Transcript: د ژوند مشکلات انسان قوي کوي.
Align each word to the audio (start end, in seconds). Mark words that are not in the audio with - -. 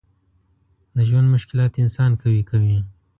د 0.95 0.97
ژوند 1.09 1.27
مشکلات 1.35 1.73
انسان 1.83 2.11
قوي 2.21 2.43
کوي. 2.49 2.77